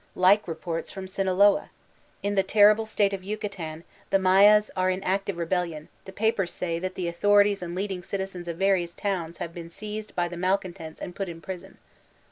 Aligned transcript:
'Like 0.15 0.47
reports 0.47 0.89
from 0.89 1.05
SinakML 1.05 1.69
In 2.23 2.33
the 2.33 2.41
terrible 2.41 2.87
state 2.87 3.13
of 3.13 3.23
Yucatan, 3.23 3.83
the 4.09 4.17
Mayas 4.17 4.71
are 4.75 4.89
in 4.89 5.03
active 5.03 5.37
rebellion; 5.37 5.89
the 6.05 6.13
reports 6.19 6.51
say 6.53 6.79
that 6.79 6.95
"the 6.95 7.07
authorities 7.07 7.61
and 7.61 7.75
leading 7.75 8.01
citizens 8.01 8.47
of 8.47 8.57
various 8.57 8.95
towns 8.95 9.37
have 9.37 9.53
been 9.53 9.69
seized 9.69 10.15
by 10.15 10.27
the 10.27 10.37
malcontents 10.37 10.99
and 10.99 11.15
put 11.15 11.29
in 11.29 11.39
prison." 11.39 11.77